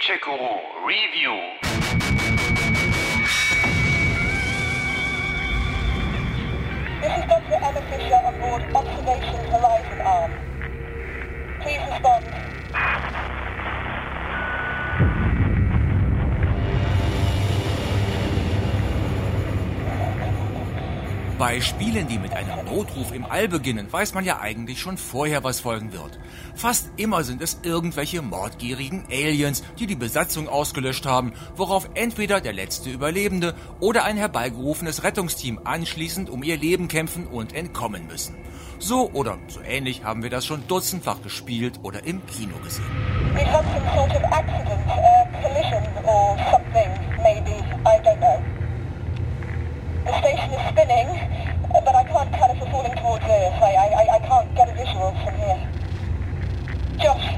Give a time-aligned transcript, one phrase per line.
[0.00, 1.36] Guru Review.
[7.00, 7.58] This is Dr.
[7.60, 10.32] Emma Fisher on board Observation Horizon Arm.
[11.60, 12.49] Please respond.
[21.40, 25.42] Bei Spielen, die mit einem Notruf im All beginnen, weiß man ja eigentlich schon vorher,
[25.42, 26.18] was folgen wird.
[26.54, 32.52] Fast immer sind es irgendwelche mordgierigen Aliens, die die Besatzung ausgelöscht haben, worauf entweder der
[32.52, 38.36] letzte Überlebende oder ein herbeigerufenes Rettungsteam anschließend um ihr Leben kämpfen und entkommen müssen.
[38.78, 42.84] So oder so ähnlich haben wir das schon dutzendfach gespielt oder im Kino gesehen.
[43.32, 44.80] We've had some sort of accident,
[46.52, 47.09] something,
[50.10, 51.06] The station is spinning,
[51.70, 53.62] but I can't tell if we're falling towards Earth.
[53.62, 55.68] I, I, I- can't get a visual from here.
[56.98, 57.34] Josh,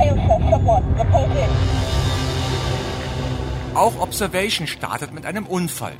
[0.00, 2.07] Ailsa, someone, report in.
[3.74, 5.94] Auch Observation startet mit einem Unfall.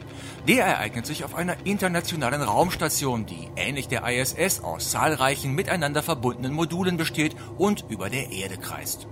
[0.47, 6.55] Der ereignet sich auf einer internationalen Raumstation, die ähnlich der ISS aus zahlreichen miteinander verbundenen
[6.55, 9.06] Modulen besteht und über der Erde kreist.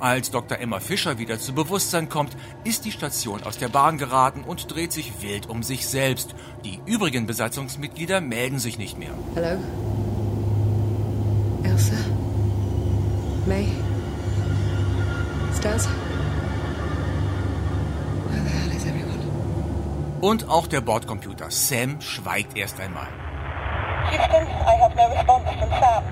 [0.00, 0.58] Als Dr.
[0.58, 4.92] Emma Fischer wieder zu Bewusstsein kommt, ist die Station aus der Bahn geraten und dreht
[4.92, 6.34] sich wild um sich selbst.
[6.64, 9.12] Die übrigen Besatzungsmitglieder melden sich nicht mehr.
[9.34, 9.58] Hello?
[11.64, 11.94] Elsa?
[13.46, 13.68] May?
[15.56, 15.88] Stas?
[20.20, 23.06] Und auch der Bordcomputer Sam schweigt erst einmal.
[24.10, 26.04] Houston, I have no response from Sam.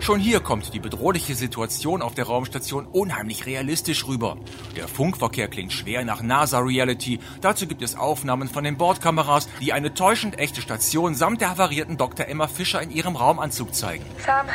[0.00, 4.36] Schon hier kommt die bedrohliche Situation auf der Raumstation unheimlich realistisch rüber.
[4.76, 7.18] Der Funkverkehr klingt schwer nach NASA-Reality.
[7.40, 11.96] Dazu gibt es Aufnahmen von den Bordkameras, die eine täuschend echte Station samt der havarierten
[11.96, 12.28] Dr.
[12.28, 14.04] Emma Fischer in ihrem Raumanzug zeigen.
[14.24, 14.46] Sam,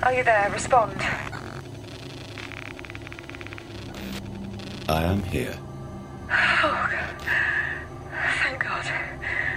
[0.00, 0.52] are you there?
[0.52, 0.94] Respond.
[4.88, 5.54] I am here.
[8.42, 8.84] Thank God.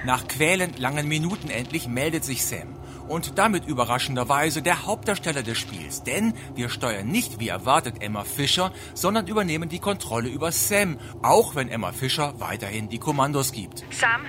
[0.04, 2.76] Nach quälend langen Minuten endlich meldet sich Sam.
[3.08, 6.04] Und damit überraschenderweise der Hauptdarsteller des Spiels.
[6.04, 10.98] Denn wir steuern nicht wie erwartet Emma Fischer, sondern übernehmen die Kontrolle über Sam.
[11.22, 13.84] Auch wenn Emma Fischer weiterhin die Kommandos gibt.
[13.92, 14.22] Sam,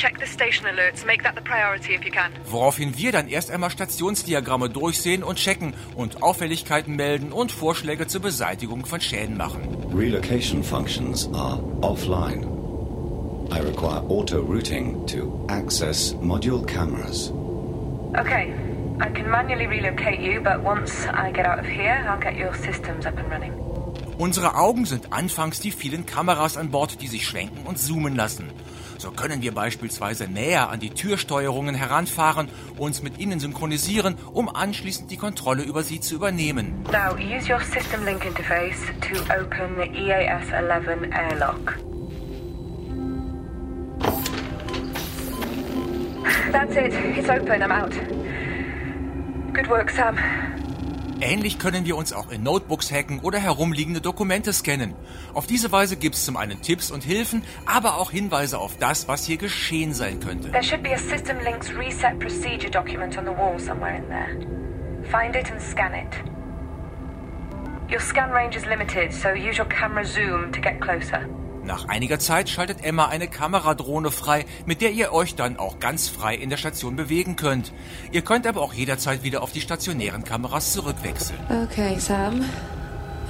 [0.00, 1.04] check the station alerts.
[1.04, 2.32] Make that the priority if you can.
[2.46, 8.22] Woraufhin wir dann erst einmal Stationsdiagramme durchsehen und checken und Auffälligkeiten melden und Vorschläge zur
[8.22, 9.60] Beseitigung von Schäden machen.
[9.94, 12.46] Relocation functions are offline.
[13.52, 17.32] I require auto routing to access module cameras.
[18.18, 18.54] Okay,
[19.00, 22.54] I can manually relocate you, but once I get out of here, I'll get your
[22.54, 23.52] systems up and running.
[24.18, 28.50] Unsere Augen sind anfangs die vielen Kameras an Bord, die sich schwenken und zoomen lassen.
[29.00, 35.10] So können wir beispielsweise näher an die Türsteuerungen heranfahren, uns mit ihnen synchronisieren, um anschließend
[35.10, 36.84] die Kontrolle über sie zu übernehmen.
[36.92, 41.78] Now, use your system link interface to open the EAS 11 airlock.
[46.52, 46.92] That's it.
[47.16, 47.62] It's open.
[47.62, 47.94] I'm out.
[49.54, 50.18] Good work, Sam.
[51.22, 54.94] Ähnlich können wir uns auch in Notebooks hacken oder herumliegende Dokumente scannen.
[55.34, 59.26] Auf diese Weise gibt's zum einen Tipps und Hilfen, aber auch Hinweise auf das, was
[59.26, 60.50] hier geschehen sein könnte.
[60.50, 64.34] There should be a System Links reset procedure document on the wall somewhere in there.
[65.10, 66.08] Find it and scan it.
[67.90, 71.28] Your scan range is limited, so use your camera zoom to get closer.
[71.70, 76.08] Nach einiger Zeit schaltet Emma eine Kameradrohne frei, mit der ihr euch dann auch ganz
[76.08, 77.72] frei in der Station bewegen könnt.
[78.10, 81.38] Ihr könnt aber auch jederzeit wieder auf die stationären Kameras zurückwechseln.
[81.48, 82.40] Okay, Sam.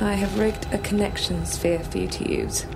[0.00, 2.66] I have rigged a connection sphere for you to use.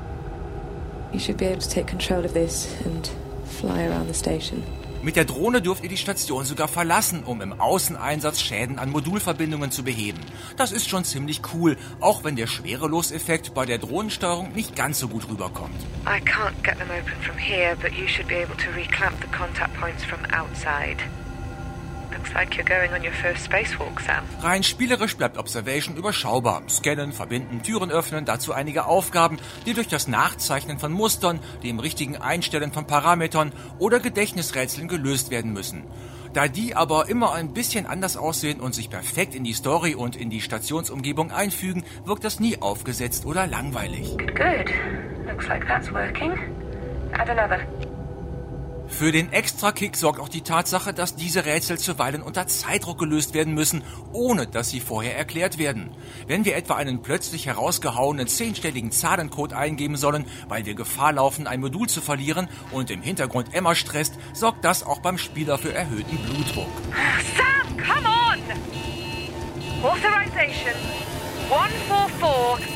[1.15, 3.09] You should be able to take control of this and
[3.47, 4.63] fly around the station.
[5.05, 9.71] Mit der Drohne dürft ihr die Station sogar verlassen, um im Außeneinsatz Schäden an Modulverbindungen
[9.71, 10.19] zu beheben.
[10.57, 15.09] Das ist schon ziemlich cool, auch wenn der Schwereloseffekt bei der Drohnensteuerung nicht ganz so
[15.09, 15.79] gut rüberkommt.
[16.07, 19.29] I can't get them open from here, but you should be able to reclamp the
[19.29, 20.97] contact points from outside.
[22.17, 24.25] Looks like you're going on your first spacewalk, Sam.
[24.41, 26.63] Rein spielerisch bleibt Observation überschaubar.
[26.69, 32.17] Scannen, verbinden, Türen öffnen, dazu einige Aufgaben, die durch das Nachzeichnen von Mustern, dem richtigen
[32.17, 35.85] Einstellen von Parametern oder Gedächtnisrätseln gelöst werden müssen.
[36.35, 40.17] Da die aber immer ein bisschen anders aussehen und sich perfekt in die Story und
[40.17, 44.17] in die Stationsumgebung einfügen, wirkt das nie aufgesetzt oder langweilig.
[44.19, 44.71] Good, good.
[45.27, 46.33] Looks like that's working.
[47.13, 47.61] Add another.
[48.97, 53.53] Für den Extra-Kick sorgt auch die Tatsache, dass diese Rätsel zuweilen unter Zeitdruck gelöst werden
[53.53, 53.83] müssen,
[54.13, 55.91] ohne dass sie vorher erklärt werden.
[56.29, 61.59] Wenn wir etwa einen plötzlich herausgehauenen zehnstelligen Zahlencode eingeben sollen, weil wir Gefahr laufen, ein
[61.59, 66.17] Modul zu verlieren und im Hintergrund Emma stresst, sorgt das auch beim Spieler für erhöhten
[66.19, 66.71] Blutdruck.
[67.37, 68.39] Sam, come on!
[69.83, 70.73] Authorization
[71.51, 72.74] 144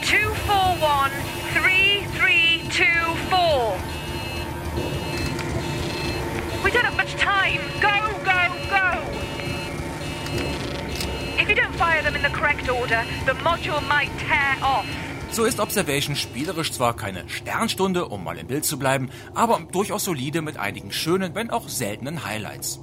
[15.30, 20.04] So ist Observation spielerisch zwar keine Sternstunde, um mal im Bild zu bleiben, aber durchaus
[20.04, 22.80] solide mit einigen schönen, wenn auch seltenen Highlights.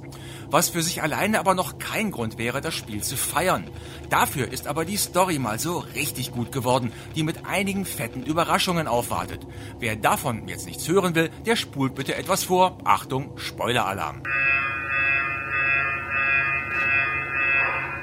[0.50, 3.64] Was für sich alleine aber noch kein Grund wäre, das Spiel zu feiern.
[4.10, 8.86] Dafür ist aber die Story mal so richtig gut geworden, die mit einigen fetten Überraschungen
[8.86, 9.46] aufwartet.
[9.80, 12.78] Wer davon jetzt nichts hören will, der spult bitte etwas vor.
[12.84, 14.22] Achtung, Spoiler-Alarm.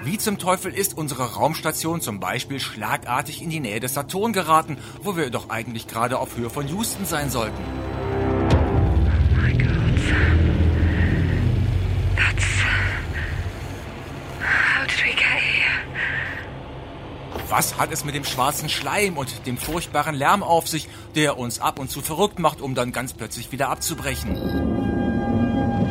[0.06, 4.78] Wie zum Teufel ist unsere Raumstation zum Beispiel schlagartig in die Nähe des Saturn geraten,
[5.02, 7.64] wo wir doch eigentlich gerade auf Höhe von Houston sein sollten?
[8.52, 10.40] Oh my God, Sam.
[12.18, 12.44] That's.
[14.42, 15.72] How did we get here?
[17.48, 21.62] Was hat es mit dem schwarzen Schleim und dem furchtbaren Lärm auf sich, der uns
[21.62, 24.36] ab und zu verrückt macht, um dann ganz plötzlich wieder abzubrechen?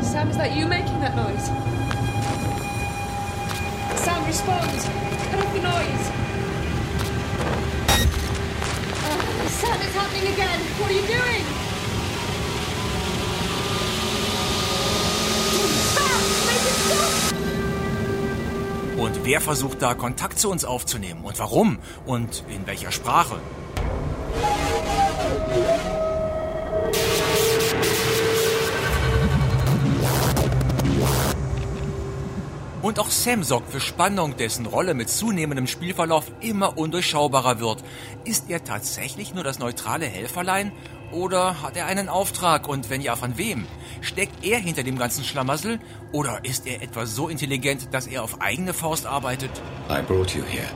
[0.02, 1.50] Sam, is that you making that noise?
[4.22, 4.70] Sam, respond!
[5.30, 6.10] Cut off the noise!
[9.04, 10.60] Oh, Sam, it's happening again.
[10.78, 11.44] What are you doing?
[18.98, 21.24] Und wer versucht da Kontakt zu uns aufzunehmen?
[21.24, 21.78] Und warum?
[22.06, 23.40] Und in welcher Sprache?
[32.82, 37.84] Und auch Sam sorgt für Spannung, dessen Rolle mit zunehmendem Spielverlauf immer undurchschaubarer wird.
[38.24, 40.72] Ist er tatsächlich nur das neutrale Helferlein?
[41.12, 42.66] Oder hat er einen Auftrag?
[42.68, 43.66] Und wenn ja, von wem?
[44.00, 45.78] Steckt er hinter dem ganzen Schlamassel?
[46.10, 49.50] Oder ist er etwa so intelligent, dass er auf eigene Faust arbeitet?
[49.88, 50.68] I brought you here.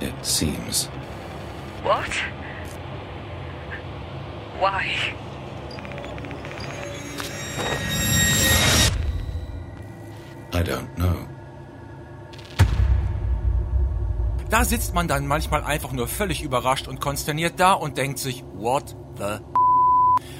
[0.00, 0.88] It seems.
[1.82, 2.10] What?
[4.60, 5.16] Why?
[10.56, 11.26] I don't know.
[14.48, 18.42] Da sitzt man dann manchmal einfach nur völlig überrascht und konsterniert da und denkt sich,
[18.54, 19.38] what the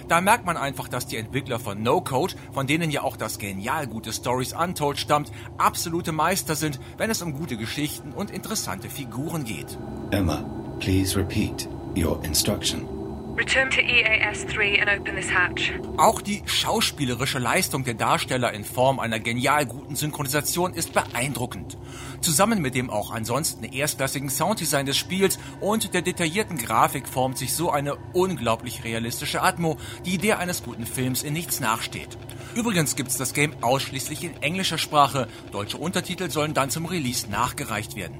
[0.09, 3.39] da merkt man einfach, dass die Entwickler von No Code, von denen ja auch das
[3.39, 8.89] genial gute Stories Untold stammt, absolute Meister sind, wenn es um gute Geschichten und interessante
[8.89, 9.77] Figuren geht.
[10.13, 10.45] Emma,
[10.79, 12.96] please repeat your instruction.
[13.39, 15.71] Return to EAS 3 and open this hatch.
[15.99, 21.77] Auch die schauspielerische Leistung der Darsteller in Form einer genial guten Synchronisation ist beeindruckend.
[22.23, 27.53] Zusammen mit dem auch ansonsten erstklassigen Sounddesign des Spiels und der detaillierten Grafik formt sich
[27.53, 32.17] so eine unglaublich realistische Atmo, die der eines guten Films in nichts nachsteht.
[32.55, 37.97] Übrigens gibt's das Game ausschließlich in englischer Sprache, deutsche Untertitel sollen dann zum Release nachgereicht
[37.97, 38.17] werden.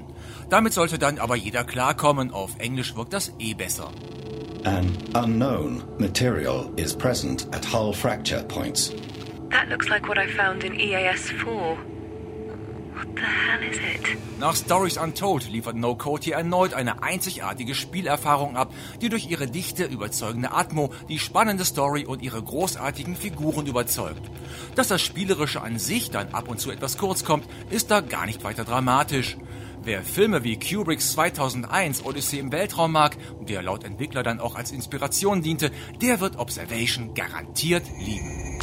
[0.51, 3.91] Damit sollte dann aber jeder klarkommen, auf Englisch wirkt das eh besser.
[4.67, 8.93] An unknown material is present at hull fracture points.
[9.49, 11.77] That looks like what I found in EAS 4.
[12.97, 14.17] What the hell is it?
[14.41, 19.47] Nach Stories Untold liefert No Code hier erneut eine einzigartige Spielerfahrung ab, die durch ihre
[19.47, 24.29] dichte, überzeugende Atmo, die spannende Story und ihre großartigen Figuren überzeugt.
[24.75, 28.25] Dass das Spielerische an sich dann ab und zu etwas kurz kommt, ist da gar
[28.25, 29.37] nicht weiter dramatisch.
[29.83, 34.71] Wer Filme wie Kubricks 2001 Odyssee im Weltraum mag, der laut Entwickler dann auch als
[34.71, 38.59] Inspiration diente, der wird Observation garantiert lieben.